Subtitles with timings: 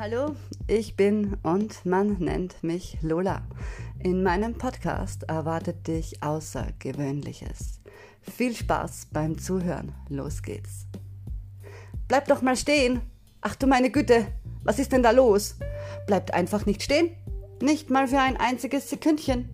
[0.00, 0.36] Hallo,
[0.68, 3.42] ich bin und man nennt mich Lola.
[3.98, 7.80] In meinem Podcast erwartet dich Außergewöhnliches.
[8.20, 9.92] Viel Spaß beim Zuhören.
[10.08, 10.86] Los geht's.
[12.06, 13.00] Bleib doch mal stehen.
[13.40, 14.28] Ach du meine Güte,
[14.62, 15.56] was ist denn da los?
[16.06, 17.10] Bleibt einfach nicht stehen.
[17.60, 19.48] Nicht mal für ein einziges Sekündchen.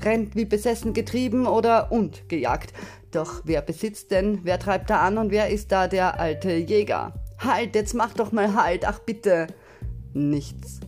[0.00, 2.72] Rennt wie besessen getrieben oder und gejagt.
[3.12, 7.14] Doch wer besitzt denn, wer treibt da an und wer ist da der alte Jäger?
[7.38, 9.46] Halt, jetzt mach doch mal Halt, ach bitte
[10.16, 10.80] nichts.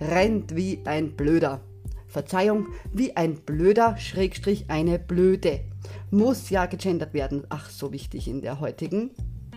[0.00, 1.60] Rennt wie ein Blöder.
[2.06, 5.60] Verzeihung, wie ein Blöder, Schrägstrich eine Blöde.
[6.10, 7.44] Muss ja gegendert werden.
[7.50, 9.10] Ach, so wichtig in der heutigen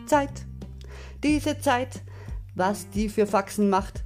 [0.07, 0.45] Zeit.
[1.23, 2.02] Diese Zeit,
[2.55, 4.03] was die für Faxen macht.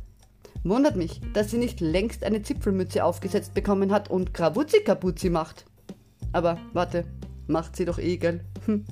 [0.64, 5.66] Wundert mich, dass sie nicht längst eine Zipfelmütze aufgesetzt bekommen hat und Krawuzzi-Kapuzi macht.
[6.32, 7.06] Aber warte,
[7.48, 8.42] macht sie doch eh, gell?
[8.66, 8.86] Hm.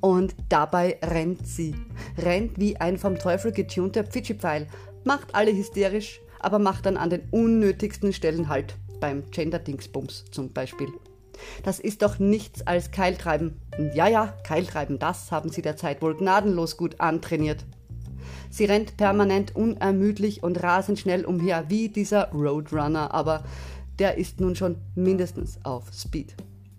[0.00, 1.74] Und dabei rennt sie.
[2.18, 4.68] Rennt wie ein vom Teufel getunter Pfitschi-Pfeil
[5.06, 10.88] macht alle hysterisch, aber macht dann an den unnötigsten Stellen halt, beim Gender-Dingsbums zum Beispiel.
[11.64, 13.60] Das ist doch nichts als Keiltreiben.
[13.94, 17.64] Ja, ja, Keiltreiben, das haben sie derzeit wohl gnadenlos gut antrainiert.
[18.50, 23.44] Sie rennt permanent unermüdlich und rasend schnell umher wie dieser Roadrunner, aber
[23.98, 26.34] der ist nun schon mindestens auf Speed.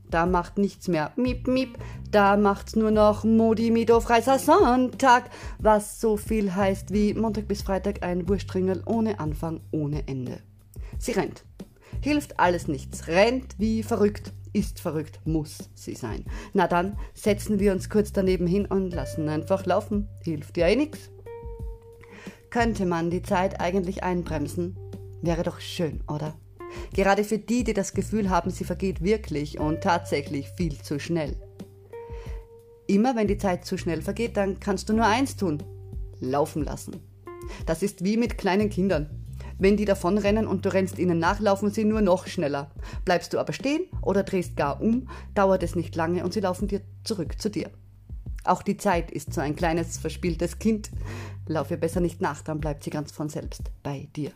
[0.09, 1.77] Da macht nichts mehr Miep Miep,
[2.11, 7.61] da macht's nur noch Modi Mido Freiser Sonntag, was so viel heißt wie Montag bis
[7.61, 10.39] Freitag ein Wurstringel ohne Anfang, ohne Ende.
[10.97, 11.43] Sie rennt.
[12.01, 16.23] Hilft alles nichts, rennt wie verrückt, ist verrückt, muss sie sein.
[16.53, 20.07] Na dann setzen wir uns kurz daneben hin und lassen einfach laufen.
[20.21, 21.09] Hilft ja eh nix.
[22.49, 24.77] Könnte man die Zeit eigentlich einbremsen?
[25.21, 26.35] Wäre doch schön, oder?
[26.93, 31.35] Gerade für die, die das Gefühl haben, sie vergeht wirklich und tatsächlich viel zu schnell.
[32.87, 35.61] Immer wenn die Zeit zu schnell vergeht, dann kannst du nur eins tun.
[36.19, 36.95] Laufen lassen.
[37.65, 39.09] Das ist wie mit kleinen Kindern.
[39.59, 42.71] Wenn die davonrennen und du rennst ihnen nach, laufen sie nur noch schneller.
[43.05, 46.67] Bleibst du aber stehen oder drehst gar um, dauert es nicht lange und sie laufen
[46.67, 47.71] dir zurück zu dir.
[48.43, 50.91] Auch die Zeit ist so ein kleines verspieltes Kind.
[51.47, 54.31] Lauf ihr besser nicht nach, dann bleibt sie ganz von selbst bei dir.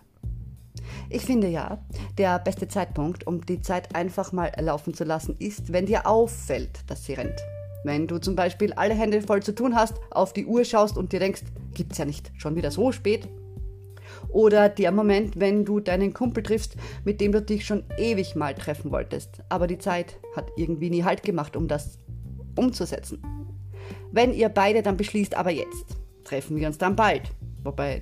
[1.09, 1.83] Ich finde ja,
[2.17, 6.79] der beste Zeitpunkt, um die Zeit einfach mal laufen zu lassen, ist, wenn dir auffällt,
[6.87, 7.41] dass sie rennt.
[7.83, 11.11] Wenn du zum Beispiel alle Hände voll zu tun hast, auf die Uhr schaust und
[11.13, 13.27] dir denkst, gibt's ja nicht schon wieder so spät.
[14.29, 18.53] Oder der Moment, wenn du deinen Kumpel triffst, mit dem du dich schon ewig mal
[18.53, 21.97] treffen wolltest, aber die Zeit hat irgendwie nie Halt gemacht, um das
[22.55, 23.21] umzusetzen.
[24.11, 27.31] Wenn ihr beide dann beschließt, aber jetzt treffen wir uns dann bald,
[27.63, 28.01] wobei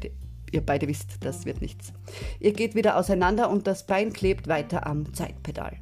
[0.51, 1.93] ihr beide wisst, das wird nichts.
[2.39, 5.77] Ihr geht wieder auseinander und das Bein klebt weiter am Zeitpedal.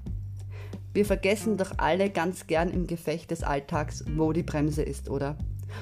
[0.93, 5.37] Wir vergessen doch alle ganz gern im Gefecht des Alltags, wo die Bremse ist, oder?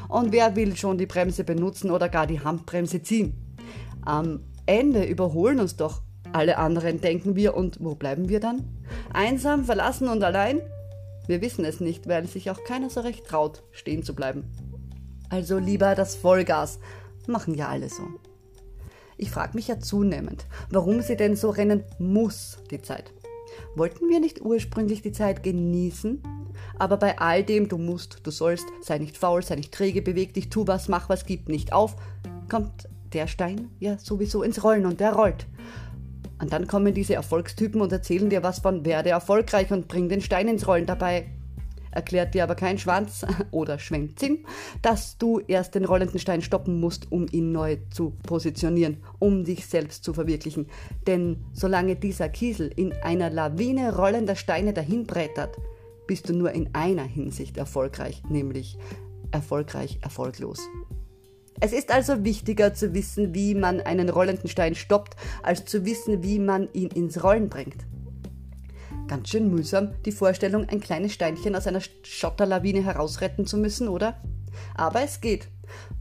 [0.09, 3.34] Und wer will schon die Bremse benutzen oder gar die Handbremse ziehen?
[4.01, 6.01] Am Ende überholen uns doch
[6.34, 8.63] alle anderen, denken wir, und wo bleiben wir dann?
[9.13, 10.59] Einsam, verlassen und allein?
[11.28, 14.44] Wir wissen es nicht, weil sich auch keiner so recht traut, stehen zu bleiben.
[15.29, 16.79] Also lieber das Vollgas.
[17.28, 18.03] Machen ja alle so.
[19.18, 23.14] Ich frage mich ja zunehmend, warum sie denn so rennen muss, die Zeit.
[23.76, 26.22] Wollten wir nicht ursprünglich die Zeit genießen?
[26.78, 30.34] Aber bei all dem, du musst, du sollst, sei nicht faul, sei nicht träge, beweg
[30.34, 31.96] dich, tu was, mach was, gib nicht auf,
[32.50, 35.48] kommt der Stein ja sowieso ins Rollen und der rollt.
[36.42, 40.22] Und dann kommen diese Erfolgstypen und erzählen dir was von werde erfolgreich und bring den
[40.22, 40.86] Stein ins Rollen.
[40.86, 41.28] Dabei
[41.95, 44.45] erklärt dir aber kein Schwanz oder Schwänzin,
[44.81, 49.66] dass du erst den rollenden Stein stoppen musst, um ihn neu zu positionieren, um dich
[49.66, 50.67] selbst zu verwirklichen.
[51.07, 55.57] Denn solange dieser Kiesel in einer Lawine rollender Steine dahinbrettert,
[56.07, 58.77] bist du nur in einer Hinsicht erfolgreich, nämlich
[59.31, 60.59] erfolgreich erfolglos.
[61.59, 66.22] Es ist also wichtiger zu wissen, wie man einen rollenden Stein stoppt, als zu wissen,
[66.22, 67.85] wie man ihn ins Rollen bringt.
[69.08, 74.20] Ganz schön mühsam, die Vorstellung, ein kleines Steinchen aus einer Schotterlawine herausretten zu müssen, oder?
[74.74, 75.48] Aber es geht.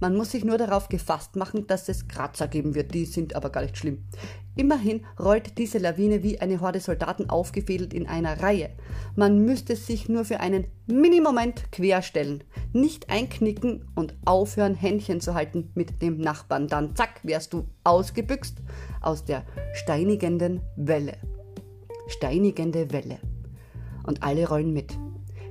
[0.01, 3.51] Man muss sich nur darauf gefasst machen, dass es Kratzer geben wird, die sind aber
[3.51, 4.05] gar nicht schlimm.
[4.57, 8.71] Immerhin rollt diese Lawine wie eine Horde Soldaten aufgefädelt in einer Reihe.
[9.17, 12.43] Man müsste sich nur für einen Minimoment querstellen,
[12.73, 16.69] nicht einknicken und aufhören, Händchen zu halten mit dem Nachbarn.
[16.69, 18.59] Dann zack, wärst du ausgebüxt
[19.03, 21.19] aus der steinigenden Welle
[22.09, 23.19] steinigende Welle.
[24.07, 24.97] Und alle rollen mit.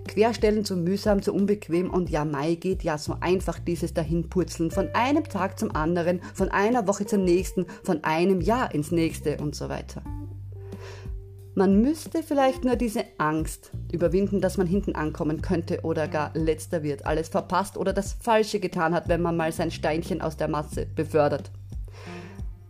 [0.08, 4.90] Querstellen zu mühsam, zu unbequem und ja, Mai geht ja so einfach dieses Dahinpurzeln von
[4.94, 9.56] einem Tag zum anderen, von einer Woche zum nächsten, von einem Jahr ins nächste und
[9.56, 10.04] so weiter.
[11.56, 16.82] Man müsste vielleicht nur diese Angst überwinden, dass man hinten ankommen könnte oder gar letzter
[16.82, 20.48] wird, alles verpasst oder das Falsche getan hat, wenn man mal sein Steinchen aus der
[20.48, 21.52] Masse befördert.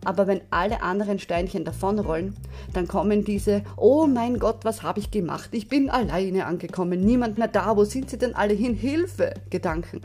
[0.05, 2.35] Aber wenn alle anderen Steinchen davonrollen,
[2.73, 5.49] dann kommen diese Oh mein Gott, was habe ich gemacht?
[5.51, 8.73] Ich bin alleine angekommen, niemand mehr da, wo sind sie denn alle hin?
[8.73, 9.33] Hilfe!
[9.49, 10.01] Gedanken.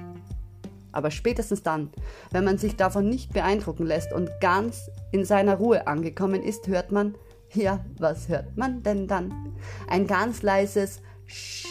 [0.93, 1.91] Aber spätestens dann,
[2.31, 6.93] wenn man sich davon nicht beeindrucken lässt und ganz in seiner Ruhe angekommen ist, hört
[6.93, 7.15] man,
[7.53, 9.56] ja, was hört man denn dann?
[9.89, 11.67] Ein ganz leises Sch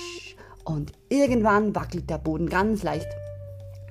[0.64, 3.08] und irgendwann wackelt der Boden ganz leicht.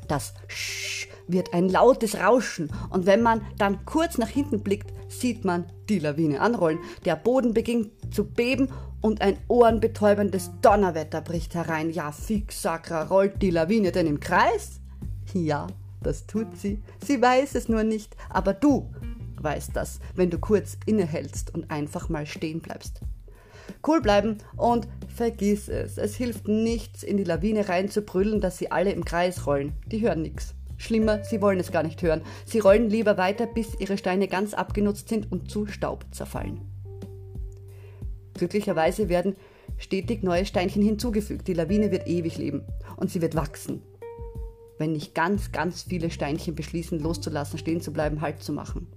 [0.09, 5.44] Das Sch wird ein lautes Rauschen und wenn man dann kurz nach hinten blickt, sieht
[5.44, 6.78] man die Lawine anrollen.
[7.05, 8.69] Der Boden beginnt zu beben
[9.00, 11.90] und ein ohrenbetäubendes Donnerwetter bricht herein.
[11.90, 14.81] Ja, fix sacra, rollt die Lawine denn im Kreis?
[15.32, 15.67] Ja,
[16.02, 16.81] das tut sie.
[17.05, 18.90] Sie weiß es nur nicht, aber du
[19.40, 23.00] weißt das, wenn du kurz innehältst und einfach mal stehen bleibst.
[23.87, 25.99] Cool bleiben und vergiss es.
[25.99, 29.75] Es hilft nichts, in die Lawine reinzubrüllen, dass sie alle im Kreis rollen.
[29.87, 30.56] Die hören nichts.
[30.78, 32.23] Schlimmer, sie wollen es gar nicht hören.
[32.44, 36.61] Sie rollen lieber weiter, bis ihre Steine ganz abgenutzt sind und zu Staub zerfallen.
[38.34, 39.37] Glücklicherweise werden
[39.78, 41.49] stetig neue Steinchen hinzugefügt.
[41.49, 42.62] Die Lawine wird ewig leben
[42.96, 43.82] und sie wird wachsen.
[44.78, 48.88] Wenn nicht ganz, ganz viele Steinchen beschließen, loszulassen, stehen zu bleiben, Halt zu machen.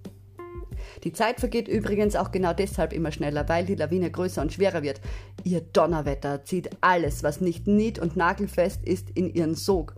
[1.03, 4.81] Die Zeit vergeht übrigens auch genau deshalb immer schneller, weil die Lawine größer und schwerer
[4.81, 5.01] wird.
[5.43, 9.95] Ihr Donnerwetter zieht alles, was nicht nied- und nagelfest ist, in ihren Sog.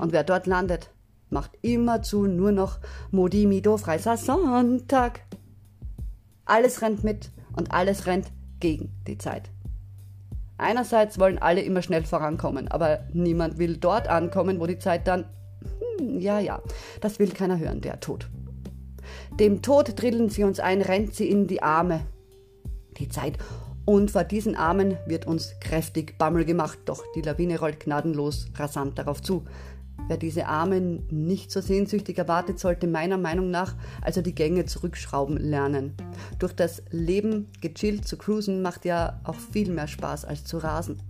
[0.00, 0.90] Und wer dort landet,
[1.30, 2.78] macht immerzu nur noch
[3.10, 5.20] Modimido Freiser Sonntag.
[6.44, 8.26] Alles rennt mit und alles rennt
[8.60, 9.50] gegen die Zeit.
[10.58, 15.26] Einerseits wollen alle immer schnell vorankommen, aber niemand will dort ankommen, wo die Zeit dann,
[15.98, 16.62] hm, ja, ja,
[17.00, 18.28] das will keiner hören, der Tod.
[19.38, 22.06] Dem Tod drillen sie uns ein, rennt sie in die Arme.
[22.98, 23.36] Die Zeit.
[23.84, 28.98] Und vor diesen Armen wird uns kräftig Bammel gemacht, doch die Lawine rollt gnadenlos rasant
[28.98, 29.44] darauf zu.
[30.08, 30.80] Wer diese Arme
[31.10, 35.94] nicht so sehnsüchtig erwartet, sollte meiner Meinung nach also die Gänge zurückschrauben lernen.
[36.38, 41.02] Durch das Leben gechillt zu cruisen macht ja auch viel mehr Spaß als zu rasen.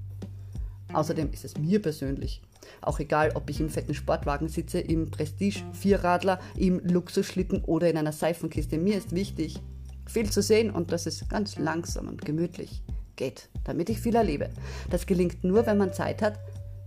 [0.92, 2.42] Außerdem ist es mir persönlich
[2.80, 8.12] auch egal, ob ich im fetten Sportwagen sitze, im Prestige-Vierradler, im Luxusschlitten oder in einer
[8.12, 8.78] Seifenkiste.
[8.78, 9.60] Mir ist wichtig,
[10.06, 12.82] viel zu sehen und dass es ganz langsam und gemütlich
[13.16, 14.50] geht, damit ich viel erlebe.
[14.90, 16.38] Das gelingt nur, wenn man Zeit hat,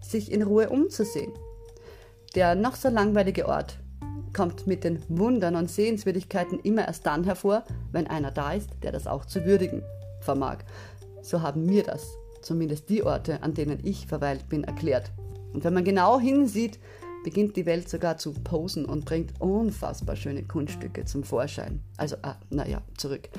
[0.02, 1.32] sich in Ruhe umzusehen.
[2.36, 3.80] Der noch so langweilige Ort
[4.34, 8.92] kommt mit den Wundern und Sehenswürdigkeiten immer erst dann hervor, wenn einer da ist, der
[8.92, 9.82] das auch zu würdigen
[10.22, 10.60] vermag.
[11.22, 12.08] So haben mir das,
[12.42, 15.12] zumindest die Orte, an denen ich verweilt bin, erklärt.
[15.54, 16.80] Und wenn man genau hinsieht,
[17.24, 21.82] beginnt die Welt sogar zu posen und bringt unfassbar schöne Kunststücke zum Vorschein.
[21.98, 23.30] Also, ah, naja, zurück.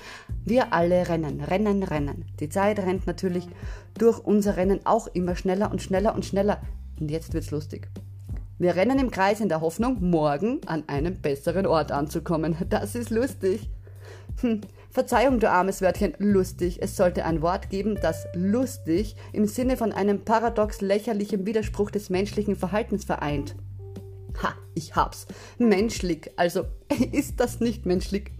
[0.45, 2.27] Wir alle rennen, rennen, rennen.
[2.41, 3.49] Die Zeit rennt natürlich
[3.97, 6.61] durch unser Rennen auch immer schneller und schneller und schneller.
[6.99, 7.89] Und jetzt wird's lustig.
[8.61, 12.57] Wir rennen im Kreis in der Hoffnung, morgen an einem besseren Ort anzukommen.
[12.69, 13.71] Das ist lustig.
[14.43, 14.61] Hm,
[14.91, 16.77] Verzeihung, du armes Wörtchen, lustig.
[16.83, 22.11] Es sollte ein Wort geben, das lustig im Sinne von einem paradox lächerlichen Widerspruch des
[22.11, 23.57] menschlichen Verhaltens vereint.
[24.43, 25.27] Ha, ich hab's.
[25.56, 26.31] Menschlich.
[26.37, 26.67] Also,
[27.13, 28.31] ist das nicht menschlich?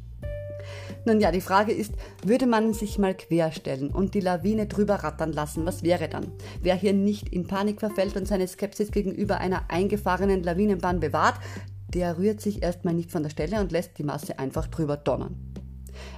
[1.07, 1.95] Nun ja, die Frage ist,
[2.25, 6.33] würde man sich mal querstellen und die Lawine drüber rattern lassen, was wäre dann?
[6.61, 11.37] Wer hier nicht in Panik verfällt und seine Skepsis gegenüber einer eingefahrenen Lawinenbahn bewahrt,
[11.89, 15.37] der rührt sich erstmal nicht von der Stelle und lässt die Masse einfach drüber donnern.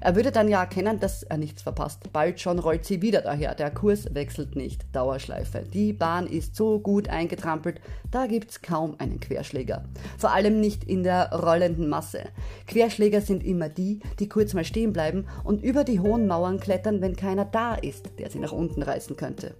[0.00, 2.12] Er würde dann ja erkennen, dass er nichts verpasst.
[2.12, 3.54] Bald schon rollt sie wieder daher.
[3.54, 4.84] Der Kurs wechselt nicht.
[4.94, 5.64] Dauerschleife.
[5.72, 9.84] Die Bahn ist so gut eingetrampelt, da gibt's kaum einen Querschläger.
[10.18, 12.24] Vor allem nicht in der rollenden Masse.
[12.66, 17.00] Querschläger sind immer die, die kurz mal stehen bleiben und über die hohen Mauern klettern,
[17.00, 19.54] wenn keiner da ist, der sie nach unten reißen könnte.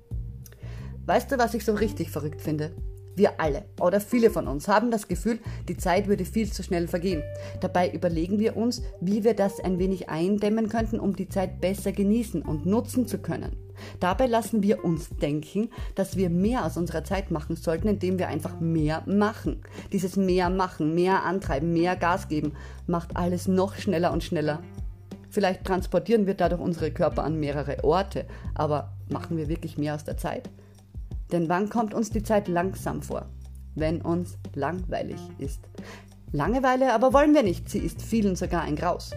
[1.07, 2.73] Weißt du, was ich so richtig verrückt finde?
[3.14, 5.38] Wir alle oder viele von uns haben das Gefühl,
[5.69, 7.23] die Zeit würde viel zu schnell vergehen.
[7.61, 11.92] Dabei überlegen wir uns, wie wir das ein wenig eindämmen könnten, um die Zeit besser
[11.92, 13.57] genießen und nutzen zu können.
[14.00, 18.28] Dabei lassen wir uns denken, dass wir mehr aus unserer Zeit machen sollten, indem wir
[18.28, 19.61] einfach mehr machen.
[19.92, 22.52] Dieses mehr machen, mehr antreiben, mehr Gas geben,
[22.87, 24.62] macht alles noch schneller und schneller.
[25.28, 30.04] Vielleicht transportieren wir dadurch unsere Körper an mehrere Orte, aber machen wir wirklich mehr aus
[30.04, 30.50] der Zeit?
[31.33, 33.27] Denn wann kommt uns die Zeit langsam vor?
[33.75, 35.61] Wenn uns langweilig ist.
[36.31, 39.12] Langeweile aber wollen wir nicht, sie ist vielen sogar ein Graus.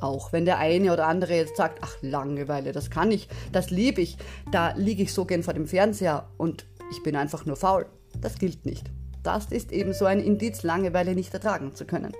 [0.00, 4.00] Auch wenn der eine oder andere jetzt sagt, ach Langeweile, das kann ich, das liebe
[4.00, 4.16] ich,
[4.50, 7.86] da liege ich so gern vor dem Fernseher und ich bin einfach nur faul.
[8.20, 8.90] Das gilt nicht.
[9.22, 12.12] Das ist eben so ein Indiz, Langeweile nicht ertragen zu können.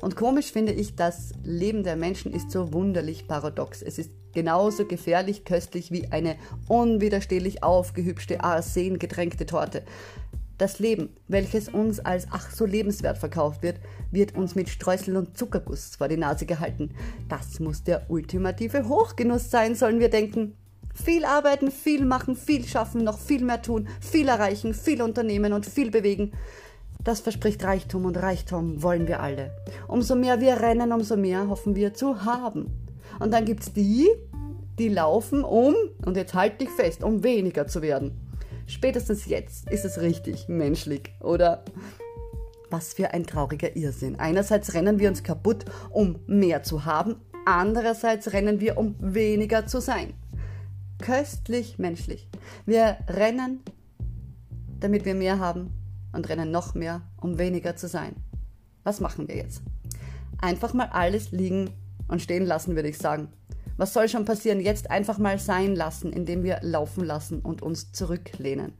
[0.00, 3.82] Und komisch finde ich, das Leben der Menschen ist so wunderlich paradox.
[3.82, 6.36] Es ist genauso gefährlich köstlich wie eine
[6.68, 9.82] unwiderstehlich aufgehübschte Arsen getränkte Torte.
[10.56, 13.80] Das Leben, welches uns als ach so lebenswert verkauft wird,
[14.12, 16.90] wird uns mit Streusel und Zuckerguss vor die Nase gehalten.
[17.28, 20.56] Das muss der ultimative Hochgenuss sein, sollen wir denken.
[20.94, 25.66] Viel arbeiten, viel machen, viel schaffen, noch viel mehr tun, viel erreichen, viel unternehmen und
[25.66, 26.32] viel bewegen.
[27.04, 29.54] Das verspricht Reichtum und Reichtum wollen wir alle.
[29.88, 32.72] Umso mehr wir rennen, umso mehr hoffen wir zu haben.
[33.20, 34.08] Und dann gibt's die,
[34.78, 38.12] die laufen um, und jetzt halt dich fest, um weniger zu werden.
[38.66, 41.62] Spätestens jetzt ist es richtig menschlich, oder?
[42.70, 44.18] Was für ein trauriger Irrsinn.
[44.18, 49.82] Einerseits rennen wir uns kaputt, um mehr zu haben, andererseits rennen wir, um weniger zu
[49.82, 50.14] sein.
[51.02, 52.28] Köstlich menschlich.
[52.64, 53.60] Wir rennen,
[54.80, 55.83] damit wir mehr haben
[56.14, 58.14] und rennen noch mehr, um weniger zu sein.
[58.84, 59.62] Was machen wir jetzt?
[60.40, 61.70] Einfach mal alles liegen
[62.08, 63.28] und stehen lassen, würde ich sagen.
[63.76, 64.60] Was soll schon passieren?
[64.60, 68.72] Jetzt einfach mal sein lassen, indem wir laufen lassen und uns zurücklehnen.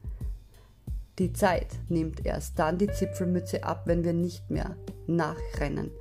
[1.19, 4.75] Die Zeit nimmt erst dann die Zipfelmütze ab, wenn wir nicht mehr
[5.07, 5.91] nachrennen.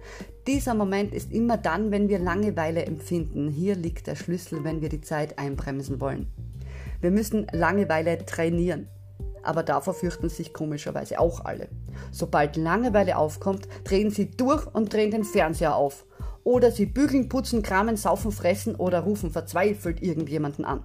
[0.47, 3.49] Dieser Moment ist immer dann, wenn wir Langeweile empfinden.
[3.49, 6.27] Hier liegt der Schlüssel, wenn wir die Zeit einbremsen wollen.
[7.01, 8.89] Wir müssen Langeweile trainieren.
[9.45, 11.69] Aber davor fürchten sich komischerweise auch alle.
[12.11, 16.07] Sobald Langeweile aufkommt, drehen sie durch und drehen den Fernseher auf
[16.45, 20.83] oder sie bügeln, putzen, kramen, saufen, fressen oder rufen verzweifelt irgendjemanden an.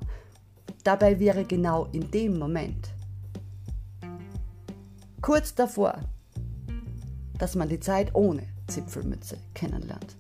[0.84, 2.90] Dabei wäre genau in dem Moment,
[5.22, 6.00] kurz davor,
[7.38, 10.19] dass man die Zeit ohne Zipfelmütze kennenlernt.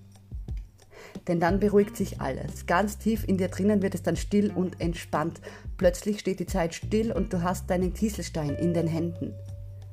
[1.29, 2.65] Denn dann beruhigt sich alles.
[2.65, 5.39] Ganz tief in dir drinnen wird es dann still und entspannt.
[5.77, 9.35] Plötzlich steht die Zeit still und du hast deinen Kieselstein in den Händen.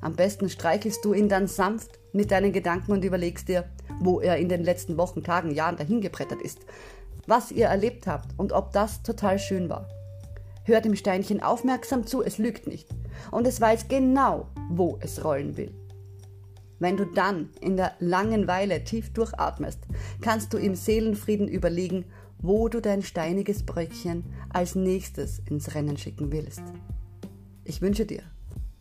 [0.01, 3.65] Am besten streichelst du ihn dann sanft mit deinen Gedanken und überlegst dir,
[3.99, 6.59] wo er in den letzten Wochen, Tagen, Jahren dahingebrettert ist,
[7.27, 9.87] was ihr erlebt habt und ob das total schön war.
[10.63, 12.89] Hört dem Steinchen aufmerksam zu, es lügt nicht
[13.29, 15.71] und es weiß genau, wo es rollen will.
[16.79, 19.79] Wenn du dann in der Langenweile tief durchatmest,
[20.21, 22.05] kannst du im Seelenfrieden überlegen,
[22.39, 26.61] wo du dein steiniges Bröckchen als nächstes ins Rennen schicken willst.
[27.63, 28.21] Ich wünsche dir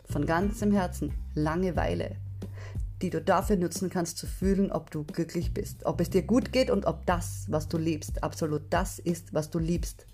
[0.05, 2.17] von ganzem Herzen Langeweile
[3.03, 6.53] die du dafür nutzen kannst, zu fühlen, ob du glücklich bist, ob es dir gut
[6.53, 10.07] geht und ob das, was du liebst, absolut das ist, was du liebst.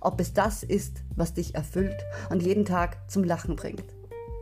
[0.00, 1.96] Ob es das ist, was dich erfüllt
[2.30, 3.84] und jeden Tag zum Lachen bringt.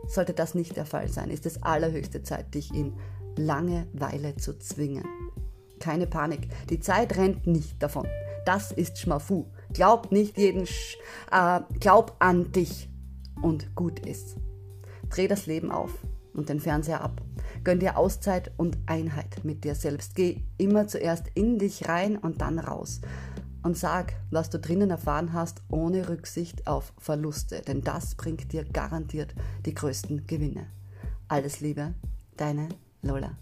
[0.07, 2.93] Sollte das nicht der Fall sein, ist es allerhöchste Zeit, dich in
[3.37, 5.05] Langeweile zu zwingen.
[5.79, 8.07] Keine Panik, die Zeit rennt nicht davon.
[8.45, 9.45] Das ist Schmafu.
[9.73, 10.97] Glaub nicht jeden, Sch
[11.31, 12.89] äh, glaub an dich
[13.41, 14.35] und gut ist.
[15.09, 15.91] Dreh das Leben auf
[16.33, 17.21] und den Fernseher ab.
[17.63, 20.15] Gönn dir Auszeit und Einheit mit dir selbst.
[20.15, 23.01] Geh immer zuerst in dich rein und dann raus.
[23.63, 28.65] Und sag, was du drinnen erfahren hast, ohne Rücksicht auf Verluste, denn das bringt dir
[28.65, 30.67] garantiert die größten Gewinne.
[31.27, 31.93] Alles Liebe,
[32.37, 32.69] deine
[33.01, 33.37] Lola.